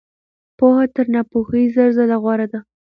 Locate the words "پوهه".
0.57-0.85